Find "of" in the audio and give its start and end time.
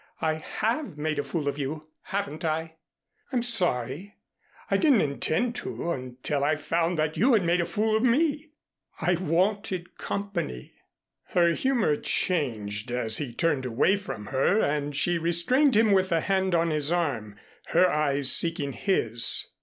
1.47-1.59, 7.97-8.01